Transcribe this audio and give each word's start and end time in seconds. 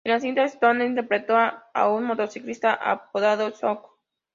En 0.03 0.11
la 0.11 0.19
cinta 0.19 0.45
"Stone" 0.45 0.83
interpretó 0.83 1.35
a 1.37 1.87
un 1.87 2.05
motociclista 2.05 2.73
apodado 2.73 3.51
"Hooks". 3.51 3.91